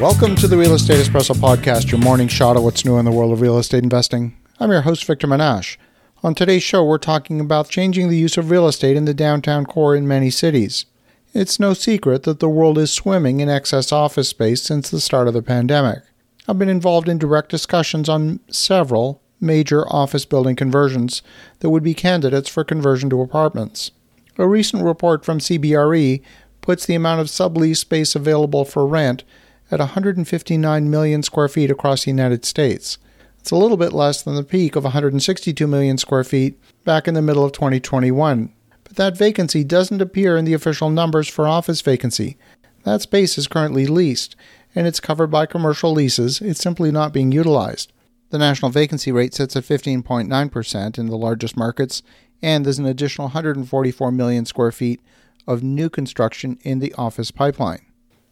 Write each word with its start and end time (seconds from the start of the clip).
Welcome 0.00 0.36
to 0.36 0.46
the 0.46 0.58
Real 0.58 0.74
Estate 0.74 0.98
Espresso 0.98 1.34
Podcast, 1.34 1.90
your 1.90 1.98
morning 1.98 2.28
shot 2.28 2.54
of 2.54 2.62
what's 2.62 2.84
new 2.84 2.98
in 2.98 3.06
the 3.06 3.10
world 3.10 3.32
of 3.32 3.40
real 3.40 3.56
estate 3.56 3.82
investing. 3.82 4.36
I'm 4.60 4.70
your 4.70 4.82
host, 4.82 5.06
Victor 5.06 5.26
Menasce. 5.26 5.78
On 6.22 6.34
today's 6.34 6.62
show, 6.62 6.84
we're 6.84 6.98
talking 6.98 7.40
about 7.40 7.70
changing 7.70 8.10
the 8.10 8.18
use 8.18 8.36
of 8.36 8.50
real 8.50 8.68
estate 8.68 8.94
in 8.94 9.06
the 9.06 9.14
downtown 9.14 9.64
core 9.64 9.96
in 9.96 10.06
many 10.06 10.28
cities. 10.28 10.84
It's 11.32 11.58
no 11.58 11.72
secret 11.72 12.24
that 12.24 12.40
the 12.40 12.48
world 12.48 12.76
is 12.76 12.92
swimming 12.92 13.40
in 13.40 13.48
excess 13.48 13.90
office 13.90 14.28
space 14.28 14.62
since 14.62 14.90
the 14.90 15.00
start 15.00 15.28
of 15.28 15.34
the 15.34 15.40
pandemic. 15.40 16.02
I've 16.46 16.58
been 16.58 16.68
involved 16.68 17.08
in 17.08 17.16
direct 17.16 17.48
discussions 17.48 18.06
on 18.06 18.40
several 18.50 19.22
major 19.40 19.90
office 19.90 20.26
building 20.26 20.56
conversions 20.56 21.22
that 21.60 21.70
would 21.70 21.82
be 21.82 21.94
candidates 21.94 22.50
for 22.50 22.64
conversion 22.64 23.08
to 23.08 23.22
apartments. 23.22 23.92
A 24.36 24.46
recent 24.46 24.84
report 24.84 25.24
from 25.24 25.38
CBRE 25.38 26.20
puts 26.60 26.84
the 26.84 26.94
amount 26.94 27.22
of 27.22 27.28
sublease 27.28 27.78
space 27.78 28.14
available 28.14 28.66
for 28.66 28.86
rent 28.86 29.24
at 29.70 29.80
159 29.80 30.90
million 30.90 31.22
square 31.22 31.48
feet 31.48 31.70
across 31.70 32.04
the 32.04 32.10
United 32.10 32.44
States. 32.44 32.98
It's 33.38 33.50
a 33.50 33.56
little 33.56 33.76
bit 33.76 33.92
less 33.92 34.22
than 34.22 34.34
the 34.34 34.42
peak 34.42 34.74
of 34.76 34.84
162 34.84 35.66
million 35.66 35.98
square 35.98 36.24
feet 36.24 36.58
back 36.84 37.06
in 37.06 37.14
the 37.14 37.22
middle 37.22 37.44
of 37.44 37.52
2021. 37.52 38.52
But 38.84 38.96
that 38.96 39.16
vacancy 39.16 39.64
doesn't 39.64 40.02
appear 40.02 40.36
in 40.36 40.44
the 40.44 40.52
official 40.52 40.90
numbers 40.90 41.28
for 41.28 41.46
office 41.46 41.80
vacancy. 41.80 42.36
That 42.84 43.02
space 43.02 43.38
is 43.38 43.46
currently 43.46 43.86
leased, 43.86 44.36
and 44.74 44.86
it's 44.86 45.00
covered 45.00 45.28
by 45.28 45.46
commercial 45.46 45.92
leases. 45.92 46.40
It's 46.40 46.60
simply 46.60 46.90
not 46.90 47.12
being 47.12 47.32
utilized. 47.32 47.92
The 48.30 48.38
national 48.38 48.72
vacancy 48.72 49.12
rate 49.12 49.34
sits 49.34 49.54
at 49.54 49.62
15.9% 49.62 50.98
in 50.98 51.06
the 51.06 51.16
largest 51.16 51.56
markets, 51.56 52.02
and 52.42 52.64
there's 52.64 52.78
an 52.78 52.86
additional 52.86 53.28
144 53.28 54.10
million 54.12 54.44
square 54.44 54.72
feet 54.72 55.00
of 55.46 55.62
new 55.62 55.88
construction 55.88 56.58
in 56.62 56.80
the 56.80 56.92
office 56.94 57.30
pipeline. 57.30 57.85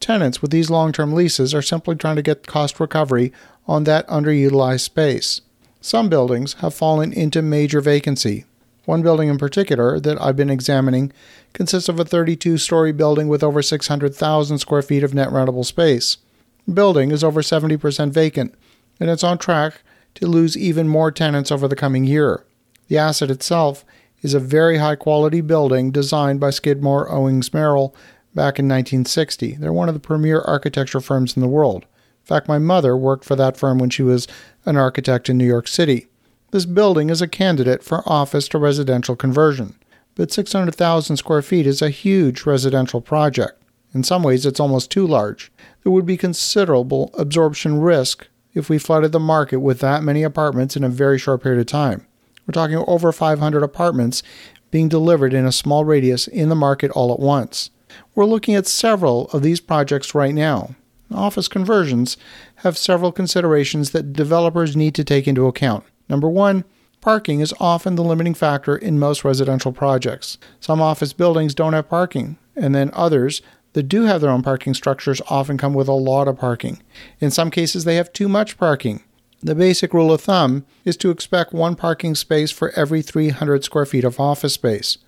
Tenants 0.00 0.40
with 0.40 0.50
these 0.50 0.70
long 0.70 0.92
term 0.92 1.12
leases 1.12 1.54
are 1.54 1.62
simply 1.62 1.96
trying 1.96 2.16
to 2.16 2.22
get 2.22 2.46
cost 2.46 2.78
recovery 2.80 3.32
on 3.66 3.84
that 3.84 4.06
underutilized 4.08 4.80
space. 4.80 5.40
Some 5.80 6.08
buildings 6.08 6.54
have 6.54 6.74
fallen 6.74 7.12
into 7.12 7.42
major 7.42 7.80
vacancy. 7.80 8.44
One 8.84 9.02
building 9.02 9.28
in 9.28 9.38
particular 9.38 10.00
that 10.00 10.20
I've 10.20 10.36
been 10.36 10.50
examining 10.50 11.12
consists 11.52 11.88
of 11.88 12.00
a 12.00 12.04
32 12.04 12.56
story 12.58 12.90
building 12.90 13.28
with 13.28 13.42
over 13.42 13.60
600,000 13.60 14.58
square 14.58 14.82
feet 14.82 15.02
of 15.02 15.12
net 15.12 15.28
rentable 15.28 15.64
space. 15.64 16.16
The 16.66 16.72
building 16.72 17.10
is 17.10 17.22
over 17.22 17.42
70% 17.42 18.10
vacant, 18.10 18.54
and 18.98 19.10
it's 19.10 19.24
on 19.24 19.38
track 19.38 19.82
to 20.14 20.26
lose 20.26 20.56
even 20.56 20.88
more 20.88 21.10
tenants 21.10 21.52
over 21.52 21.68
the 21.68 21.76
coming 21.76 22.04
year. 22.04 22.44
The 22.88 22.98
asset 22.98 23.30
itself 23.30 23.84
is 24.22 24.34
a 24.34 24.40
very 24.40 24.78
high 24.78 24.96
quality 24.96 25.40
building 25.40 25.90
designed 25.90 26.40
by 26.40 26.50
Skidmore 26.50 27.10
Owings 27.10 27.52
Merrill 27.52 27.94
back 28.34 28.58
in 28.58 28.66
1960. 28.66 29.56
They're 29.56 29.72
one 29.72 29.88
of 29.88 29.94
the 29.94 30.00
premier 30.00 30.40
architecture 30.40 31.00
firms 31.00 31.36
in 31.36 31.42
the 31.42 31.48
world. 31.48 31.84
In 31.84 32.26
fact, 32.26 32.48
my 32.48 32.58
mother 32.58 32.96
worked 32.96 33.24
for 33.24 33.36
that 33.36 33.56
firm 33.56 33.78
when 33.78 33.90
she 33.90 34.02
was 34.02 34.28
an 34.66 34.76
architect 34.76 35.28
in 35.28 35.38
New 35.38 35.46
York 35.46 35.66
City. 35.66 36.08
This 36.50 36.66
building 36.66 37.10
is 37.10 37.20
a 37.20 37.28
candidate 37.28 37.82
for 37.82 38.02
office 38.06 38.48
to 38.48 38.58
residential 38.58 39.16
conversion, 39.16 39.74
but 40.14 40.32
600,000 40.32 41.16
square 41.16 41.42
feet 41.42 41.66
is 41.66 41.82
a 41.82 41.90
huge 41.90 42.46
residential 42.46 43.00
project. 43.00 43.62
In 43.94 44.04
some 44.04 44.22
ways, 44.22 44.44
it's 44.44 44.60
almost 44.60 44.90
too 44.90 45.06
large. 45.06 45.50
There 45.82 45.92
would 45.92 46.06
be 46.06 46.16
considerable 46.16 47.10
absorption 47.14 47.80
risk 47.80 48.28
if 48.54 48.68
we 48.68 48.78
flooded 48.78 49.12
the 49.12 49.20
market 49.20 49.60
with 49.60 49.80
that 49.80 50.02
many 50.02 50.22
apartments 50.22 50.76
in 50.76 50.84
a 50.84 50.88
very 50.88 51.18
short 51.18 51.42
period 51.42 51.60
of 51.60 51.66
time. 51.66 52.06
We're 52.46 52.52
talking 52.52 52.76
over 52.86 53.12
500 53.12 53.62
apartments 53.62 54.22
being 54.70 54.88
delivered 54.88 55.34
in 55.34 55.46
a 55.46 55.52
small 55.52 55.84
radius 55.84 56.26
in 56.26 56.48
the 56.48 56.54
market 56.54 56.90
all 56.90 57.12
at 57.12 57.20
once. 57.20 57.70
We're 58.14 58.24
looking 58.24 58.54
at 58.54 58.66
several 58.66 59.26
of 59.28 59.42
these 59.42 59.60
projects 59.60 60.14
right 60.14 60.34
now. 60.34 60.74
Office 61.12 61.48
conversions 61.48 62.16
have 62.56 62.76
several 62.76 63.12
considerations 63.12 63.90
that 63.92 64.12
developers 64.12 64.76
need 64.76 64.94
to 64.96 65.04
take 65.04 65.26
into 65.26 65.46
account. 65.46 65.84
Number 66.08 66.28
one, 66.28 66.64
parking 67.00 67.40
is 67.40 67.54
often 67.58 67.94
the 67.94 68.04
limiting 68.04 68.34
factor 68.34 68.76
in 68.76 68.98
most 68.98 69.24
residential 69.24 69.72
projects. 69.72 70.38
Some 70.60 70.82
office 70.82 71.12
buildings 71.12 71.54
don't 71.54 71.72
have 71.72 71.88
parking, 71.88 72.36
and 72.56 72.74
then 72.74 72.90
others 72.92 73.40
that 73.72 73.84
do 73.84 74.02
have 74.02 74.20
their 74.20 74.30
own 74.30 74.42
parking 74.42 74.74
structures 74.74 75.22
often 75.28 75.56
come 75.56 75.74
with 75.74 75.88
a 75.88 75.92
lot 75.92 76.28
of 76.28 76.38
parking. 76.38 76.82
In 77.20 77.30
some 77.30 77.50
cases, 77.50 77.84
they 77.84 77.96
have 77.96 78.12
too 78.12 78.28
much 78.28 78.58
parking. 78.58 79.02
The 79.40 79.54
basic 79.54 79.94
rule 79.94 80.12
of 80.12 80.20
thumb 80.20 80.66
is 80.84 80.96
to 80.98 81.10
expect 81.10 81.52
one 81.52 81.76
parking 81.76 82.16
space 82.16 82.50
for 82.50 82.70
every 82.70 83.02
300 83.02 83.62
square 83.62 83.86
feet 83.86 84.04
of 84.04 84.18
office 84.18 84.54
space 84.54 84.98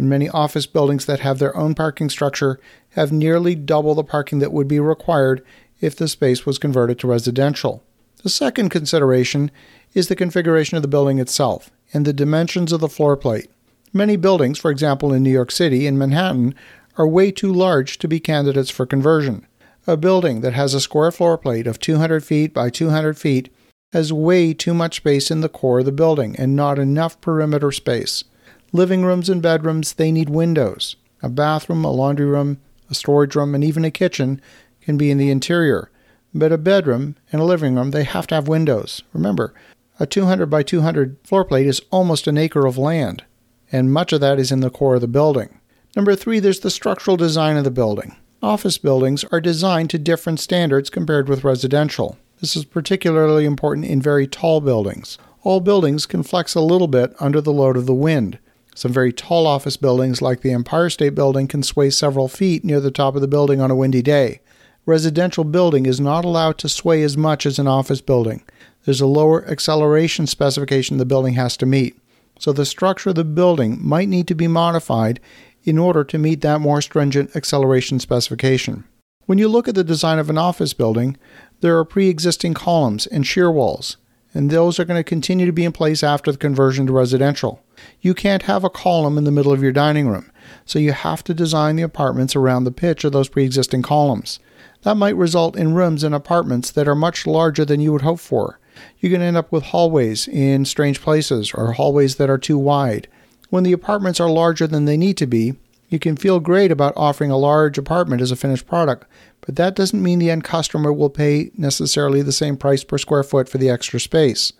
and 0.00 0.08
many 0.08 0.30
office 0.30 0.64
buildings 0.64 1.04
that 1.04 1.20
have 1.20 1.38
their 1.38 1.54
own 1.54 1.74
parking 1.74 2.08
structure 2.08 2.58
have 2.90 3.12
nearly 3.12 3.54
double 3.54 3.94
the 3.94 4.02
parking 4.02 4.38
that 4.38 4.50
would 4.50 4.66
be 4.66 4.80
required 4.80 5.44
if 5.78 5.94
the 5.94 6.08
space 6.08 6.46
was 6.46 6.58
converted 6.58 6.98
to 6.98 7.06
residential. 7.06 7.84
The 8.22 8.30
second 8.30 8.70
consideration 8.70 9.50
is 9.92 10.08
the 10.08 10.16
configuration 10.16 10.76
of 10.76 10.82
the 10.82 10.88
building 10.88 11.18
itself 11.18 11.70
and 11.92 12.06
the 12.06 12.14
dimensions 12.14 12.72
of 12.72 12.80
the 12.80 12.88
floor 12.88 13.14
plate. 13.14 13.50
Many 13.92 14.16
buildings, 14.16 14.58
for 14.58 14.70
example 14.70 15.12
in 15.12 15.22
New 15.22 15.30
York 15.30 15.50
City 15.50 15.86
and 15.86 15.98
Manhattan, 15.98 16.54
are 16.96 17.06
way 17.06 17.30
too 17.30 17.52
large 17.52 17.98
to 17.98 18.08
be 18.08 18.20
candidates 18.20 18.70
for 18.70 18.86
conversion. 18.86 19.46
A 19.86 19.98
building 19.98 20.40
that 20.40 20.54
has 20.54 20.72
a 20.72 20.80
square 20.80 21.12
floor 21.12 21.36
plate 21.36 21.66
of 21.66 21.78
200 21.78 22.24
feet 22.24 22.54
by 22.54 22.70
200 22.70 23.18
feet 23.18 23.52
has 23.92 24.14
way 24.14 24.54
too 24.54 24.72
much 24.72 24.96
space 24.96 25.30
in 25.30 25.42
the 25.42 25.48
core 25.50 25.80
of 25.80 25.84
the 25.84 25.92
building 25.92 26.36
and 26.36 26.56
not 26.56 26.78
enough 26.78 27.20
perimeter 27.20 27.70
space. 27.70 28.24
Living 28.72 29.04
rooms 29.04 29.28
and 29.28 29.42
bedrooms, 29.42 29.94
they 29.94 30.12
need 30.12 30.28
windows. 30.28 30.94
A 31.22 31.28
bathroom, 31.28 31.84
a 31.84 31.90
laundry 31.90 32.26
room, 32.26 32.60
a 32.88 32.94
storage 32.94 33.34
room, 33.34 33.54
and 33.54 33.64
even 33.64 33.84
a 33.84 33.90
kitchen 33.90 34.40
can 34.80 34.96
be 34.96 35.10
in 35.10 35.18
the 35.18 35.30
interior. 35.30 35.90
But 36.32 36.52
a 36.52 36.58
bedroom 36.58 37.16
and 37.32 37.40
a 37.40 37.44
living 37.44 37.74
room, 37.74 37.90
they 37.90 38.04
have 38.04 38.28
to 38.28 38.36
have 38.36 38.46
windows. 38.46 39.02
Remember, 39.12 39.52
a 39.98 40.06
200 40.06 40.46
by 40.46 40.62
200 40.62 41.18
floor 41.24 41.44
plate 41.44 41.66
is 41.66 41.82
almost 41.90 42.28
an 42.28 42.38
acre 42.38 42.64
of 42.64 42.78
land, 42.78 43.24
and 43.72 43.92
much 43.92 44.12
of 44.12 44.20
that 44.20 44.38
is 44.38 44.52
in 44.52 44.60
the 44.60 44.70
core 44.70 44.94
of 44.94 45.00
the 45.00 45.08
building. 45.08 45.58
Number 45.96 46.14
three, 46.14 46.38
there's 46.38 46.60
the 46.60 46.70
structural 46.70 47.16
design 47.16 47.56
of 47.56 47.64
the 47.64 47.70
building. 47.70 48.14
Office 48.42 48.78
buildings 48.78 49.24
are 49.24 49.40
designed 49.40 49.90
to 49.90 49.98
different 49.98 50.38
standards 50.38 50.88
compared 50.88 51.28
with 51.28 51.44
residential. 51.44 52.16
This 52.40 52.56
is 52.56 52.64
particularly 52.64 53.44
important 53.44 53.86
in 53.86 54.00
very 54.00 54.26
tall 54.26 54.60
buildings. 54.60 55.18
All 55.42 55.60
buildings 55.60 56.06
can 56.06 56.22
flex 56.22 56.54
a 56.54 56.60
little 56.60 56.86
bit 56.86 57.14
under 57.18 57.40
the 57.40 57.52
load 57.52 57.76
of 57.76 57.86
the 57.86 57.94
wind. 57.94 58.38
Some 58.74 58.92
very 58.92 59.12
tall 59.12 59.46
office 59.46 59.76
buildings, 59.76 60.22
like 60.22 60.40
the 60.40 60.52
Empire 60.52 60.90
State 60.90 61.14
Building, 61.14 61.48
can 61.48 61.62
sway 61.62 61.90
several 61.90 62.28
feet 62.28 62.64
near 62.64 62.80
the 62.80 62.90
top 62.90 63.14
of 63.14 63.20
the 63.20 63.28
building 63.28 63.60
on 63.60 63.70
a 63.70 63.76
windy 63.76 64.02
day. 64.02 64.40
Residential 64.86 65.44
building 65.44 65.86
is 65.86 66.00
not 66.00 66.24
allowed 66.24 66.56
to 66.58 66.68
sway 66.68 67.02
as 67.02 67.16
much 67.16 67.44
as 67.44 67.58
an 67.58 67.68
office 67.68 68.00
building. 68.00 68.42
There's 68.84 69.00
a 69.00 69.06
lower 69.06 69.46
acceleration 69.46 70.26
specification 70.26 70.96
the 70.96 71.04
building 71.04 71.34
has 71.34 71.56
to 71.58 71.66
meet. 71.66 71.98
So 72.38 72.52
the 72.52 72.64
structure 72.64 73.10
of 73.10 73.16
the 73.16 73.24
building 73.24 73.78
might 73.80 74.08
need 74.08 74.26
to 74.28 74.34
be 74.34 74.48
modified 74.48 75.20
in 75.64 75.76
order 75.76 76.02
to 76.04 76.18
meet 76.18 76.40
that 76.40 76.60
more 76.60 76.80
stringent 76.80 77.36
acceleration 77.36 78.00
specification. 78.00 78.84
When 79.26 79.36
you 79.38 79.48
look 79.48 79.68
at 79.68 79.74
the 79.74 79.84
design 79.84 80.18
of 80.18 80.30
an 80.30 80.38
office 80.38 80.72
building, 80.72 81.18
there 81.60 81.76
are 81.76 81.84
pre 81.84 82.08
existing 82.08 82.54
columns 82.54 83.06
and 83.06 83.26
shear 83.26 83.50
walls 83.50 83.98
and 84.32 84.50
those 84.50 84.78
are 84.78 84.84
going 84.84 84.98
to 84.98 85.04
continue 85.04 85.46
to 85.46 85.52
be 85.52 85.64
in 85.64 85.72
place 85.72 86.02
after 86.02 86.30
the 86.30 86.38
conversion 86.38 86.86
to 86.86 86.92
residential. 86.92 87.62
You 88.00 88.14
can't 88.14 88.42
have 88.42 88.64
a 88.64 88.70
column 88.70 89.18
in 89.18 89.24
the 89.24 89.32
middle 89.32 89.52
of 89.52 89.62
your 89.62 89.72
dining 89.72 90.08
room, 90.08 90.30
so 90.64 90.78
you 90.78 90.92
have 90.92 91.24
to 91.24 91.34
design 91.34 91.76
the 91.76 91.82
apartments 91.82 92.36
around 92.36 92.64
the 92.64 92.70
pitch 92.70 93.04
of 93.04 93.12
those 93.12 93.28
pre 93.28 93.44
existing 93.44 93.82
columns. 93.82 94.38
That 94.82 94.96
might 94.96 95.16
result 95.16 95.56
in 95.56 95.74
rooms 95.74 96.04
and 96.04 96.14
apartments 96.14 96.70
that 96.70 96.88
are 96.88 96.94
much 96.94 97.26
larger 97.26 97.64
than 97.64 97.80
you 97.80 97.92
would 97.92 98.02
hope 98.02 98.20
for. 98.20 98.58
You 98.98 99.10
can 99.10 99.20
end 99.20 99.36
up 99.36 99.52
with 99.52 99.64
hallways 99.64 100.26
in 100.26 100.64
strange 100.64 101.00
places 101.02 101.52
or 101.52 101.72
hallways 101.72 102.16
that 102.16 102.30
are 102.30 102.38
too 102.38 102.56
wide. 102.56 103.08
When 103.50 103.64
the 103.64 103.72
apartments 103.72 104.20
are 104.20 104.30
larger 104.30 104.66
than 104.66 104.84
they 104.84 104.96
need 104.96 105.16
to 105.18 105.26
be, 105.26 105.54
you 105.90 105.98
can 105.98 106.16
feel 106.16 106.38
great 106.40 106.70
about 106.70 106.94
offering 106.96 107.30
a 107.30 107.36
large 107.36 107.76
apartment 107.76 108.22
as 108.22 108.30
a 108.30 108.36
finished 108.36 108.66
product, 108.66 109.06
but 109.40 109.56
that 109.56 109.74
doesn't 109.74 110.02
mean 110.02 110.20
the 110.20 110.30
end 110.30 110.44
customer 110.44 110.92
will 110.92 111.10
pay 111.10 111.50
necessarily 111.56 112.22
the 112.22 112.32
same 112.32 112.56
price 112.56 112.84
per 112.84 112.96
square 112.96 113.24
foot 113.24 113.48
for 113.48 113.58
the 113.58 113.68
extra 113.68 113.98
space. 113.98 114.52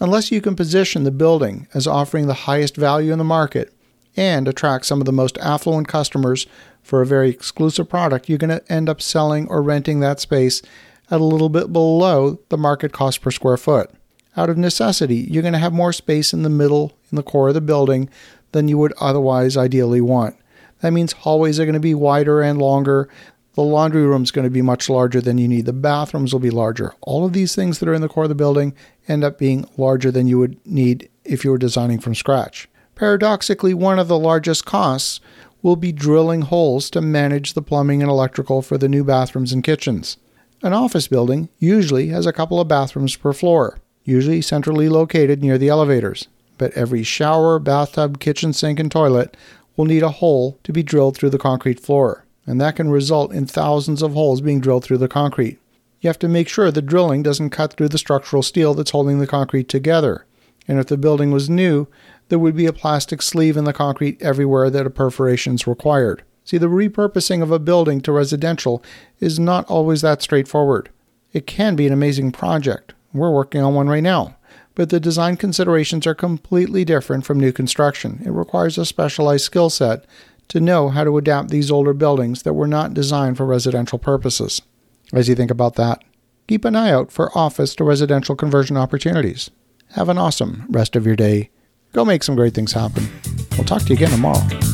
Unless 0.00 0.32
you 0.32 0.40
can 0.40 0.56
position 0.56 1.04
the 1.04 1.10
building 1.10 1.68
as 1.74 1.86
offering 1.86 2.26
the 2.26 2.34
highest 2.34 2.74
value 2.74 3.12
in 3.12 3.18
the 3.18 3.24
market 3.24 3.72
and 4.16 4.48
attract 4.48 4.86
some 4.86 5.00
of 5.00 5.04
the 5.04 5.12
most 5.12 5.36
affluent 5.38 5.88
customers 5.88 6.46
for 6.82 7.02
a 7.02 7.06
very 7.06 7.28
exclusive 7.28 7.88
product, 7.88 8.28
you're 8.28 8.38
going 8.38 8.58
to 8.58 8.72
end 8.72 8.88
up 8.88 9.02
selling 9.02 9.46
or 9.48 9.60
renting 9.60 10.00
that 10.00 10.20
space 10.20 10.62
at 11.10 11.20
a 11.20 11.24
little 11.24 11.50
bit 11.50 11.72
below 11.72 12.38
the 12.48 12.56
market 12.56 12.92
cost 12.92 13.20
per 13.20 13.30
square 13.30 13.58
foot. 13.58 13.90
Out 14.36 14.48
of 14.48 14.56
necessity, 14.56 15.16
you're 15.16 15.42
going 15.42 15.52
to 15.52 15.58
have 15.58 15.72
more 15.72 15.92
space 15.92 16.32
in 16.32 16.44
the 16.44 16.50
middle, 16.50 16.96
in 17.10 17.16
the 17.16 17.22
core 17.22 17.48
of 17.48 17.54
the 17.54 17.60
building, 17.60 18.08
than 18.52 18.68
you 18.68 18.78
would 18.78 18.94
otherwise 19.00 19.56
ideally 19.56 20.00
want. 20.00 20.36
That 20.80 20.92
means 20.92 21.12
hallways 21.12 21.58
are 21.58 21.64
going 21.64 21.74
to 21.74 21.80
be 21.80 21.94
wider 21.94 22.40
and 22.42 22.58
longer. 22.58 23.08
The 23.54 23.62
laundry 23.62 24.06
room 24.06 24.22
is 24.22 24.30
going 24.30 24.44
to 24.44 24.50
be 24.50 24.62
much 24.62 24.88
larger 24.88 25.20
than 25.20 25.38
you 25.38 25.48
need. 25.48 25.66
The 25.66 25.72
bathrooms 25.72 26.32
will 26.32 26.40
be 26.40 26.50
larger. 26.50 26.94
All 27.00 27.24
of 27.24 27.32
these 27.32 27.54
things 27.54 27.78
that 27.78 27.88
are 27.88 27.94
in 27.94 28.02
the 28.02 28.08
core 28.08 28.24
of 28.24 28.28
the 28.28 28.34
building 28.34 28.74
end 29.08 29.24
up 29.24 29.38
being 29.38 29.68
larger 29.76 30.10
than 30.10 30.28
you 30.28 30.38
would 30.38 30.64
need 30.64 31.08
if 31.24 31.44
you 31.44 31.50
were 31.50 31.58
designing 31.58 31.98
from 31.98 32.14
scratch. 32.14 32.68
Paradoxically, 32.94 33.74
one 33.74 33.98
of 33.98 34.08
the 34.08 34.18
largest 34.18 34.64
costs 34.64 35.20
will 35.62 35.76
be 35.76 35.92
drilling 35.92 36.42
holes 36.42 36.88
to 36.90 37.00
manage 37.00 37.54
the 37.54 37.62
plumbing 37.62 38.02
and 38.02 38.10
electrical 38.10 38.62
for 38.62 38.78
the 38.78 38.88
new 38.88 39.02
bathrooms 39.02 39.52
and 39.52 39.64
kitchens. 39.64 40.16
An 40.62 40.72
office 40.72 41.08
building 41.08 41.48
usually 41.58 42.08
has 42.08 42.26
a 42.26 42.32
couple 42.32 42.60
of 42.60 42.68
bathrooms 42.68 43.16
per 43.16 43.32
floor, 43.32 43.78
usually 44.04 44.40
centrally 44.40 44.88
located 44.88 45.42
near 45.42 45.58
the 45.58 45.68
elevators, 45.68 46.28
but 46.58 46.72
every 46.72 47.02
shower, 47.02 47.58
bathtub, 47.58 48.18
kitchen 48.18 48.52
sink, 48.52 48.80
and 48.80 48.90
toilet 48.90 49.36
will 49.78 49.84
need 49.86 50.02
a 50.02 50.10
hole 50.10 50.58
to 50.64 50.72
be 50.72 50.82
drilled 50.82 51.16
through 51.16 51.30
the 51.30 51.38
concrete 51.38 51.78
floor, 51.78 52.26
and 52.44 52.60
that 52.60 52.74
can 52.76 52.90
result 52.90 53.32
in 53.32 53.46
thousands 53.46 54.02
of 54.02 54.12
holes 54.12 54.40
being 54.40 54.60
drilled 54.60 54.84
through 54.84 54.98
the 54.98 55.08
concrete. 55.08 55.56
You 56.00 56.08
have 56.08 56.18
to 56.18 56.28
make 56.28 56.48
sure 56.48 56.70
the 56.70 56.82
drilling 56.82 57.22
doesn't 57.22 57.50
cut 57.50 57.74
through 57.74 57.90
the 57.90 57.96
structural 57.98 58.42
steel 58.42 58.74
that's 58.74 58.90
holding 58.90 59.20
the 59.20 59.26
concrete 59.26 59.68
together. 59.68 60.26
And 60.66 60.80
if 60.80 60.86
the 60.86 60.98
building 60.98 61.30
was 61.30 61.48
new, 61.48 61.86
there 62.28 62.40
would 62.40 62.56
be 62.56 62.66
a 62.66 62.72
plastic 62.72 63.22
sleeve 63.22 63.56
in 63.56 63.64
the 63.64 63.72
concrete 63.72 64.20
everywhere 64.20 64.68
that 64.68 64.86
a 64.86 64.90
perforation 64.90 65.54
is 65.54 65.66
required. 65.66 66.24
See, 66.44 66.58
the 66.58 66.66
repurposing 66.66 67.40
of 67.40 67.52
a 67.52 67.58
building 67.60 68.00
to 68.00 68.12
residential 68.12 68.82
is 69.20 69.38
not 69.38 69.64
always 69.66 70.00
that 70.00 70.22
straightforward. 70.22 70.90
It 71.32 71.46
can 71.46 71.76
be 71.76 71.86
an 71.86 71.92
amazing 71.92 72.32
project. 72.32 72.94
We're 73.12 73.30
working 73.30 73.62
on 73.62 73.74
one 73.74 73.88
right 73.88 74.02
now. 74.02 74.36
But 74.78 74.90
the 74.90 75.00
design 75.00 75.36
considerations 75.36 76.06
are 76.06 76.14
completely 76.14 76.84
different 76.84 77.26
from 77.26 77.40
new 77.40 77.50
construction. 77.50 78.22
It 78.24 78.30
requires 78.30 78.78
a 78.78 78.86
specialized 78.86 79.44
skill 79.44 79.70
set 79.70 80.04
to 80.46 80.60
know 80.60 80.88
how 80.88 81.02
to 81.02 81.18
adapt 81.18 81.48
these 81.50 81.68
older 81.68 81.92
buildings 81.92 82.44
that 82.44 82.52
were 82.52 82.68
not 82.68 82.94
designed 82.94 83.36
for 83.36 83.44
residential 83.44 83.98
purposes. 83.98 84.62
As 85.12 85.28
you 85.28 85.34
think 85.34 85.50
about 85.50 85.74
that, 85.74 86.04
keep 86.46 86.64
an 86.64 86.76
eye 86.76 86.92
out 86.92 87.10
for 87.10 87.36
office 87.36 87.74
to 87.74 87.82
residential 87.82 88.36
conversion 88.36 88.76
opportunities. 88.76 89.50
Have 89.94 90.08
an 90.08 90.16
awesome 90.16 90.64
rest 90.68 90.94
of 90.94 91.04
your 91.04 91.16
day. 91.16 91.50
Go 91.92 92.04
make 92.04 92.22
some 92.22 92.36
great 92.36 92.54
things 92.54 92.72
happen. 92.72 93.08
We'll 93.56 93.64
talk 93.64 93.82
to 93.82 93.88
you 93.88 93.96
again 93.96 94.10
tomorrow. 94.10 94.67